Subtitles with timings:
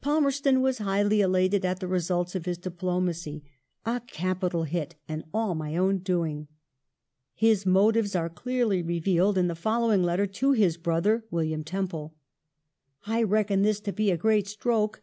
[0.00, 3.44] Pal merston was highly elated at the results of his diplomacy:"
[3.86, 6.48] a capital hit and all my own doing".
[7.46, 12.16] His motives are clearly re vealed in the following letter to his brother, William Temple:
[13.06, 15.00] I reckon this to be a great stroke.